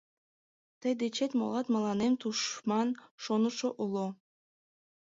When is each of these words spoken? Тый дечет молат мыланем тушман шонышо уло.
Тый 0.79 0.93
дечет 0.99 1.31
молат 1.39 1.65
мыланем 1.73 2.13
тушман 2.21 2.89
шонышо 3.23 3.69
уло. 3.83 4.07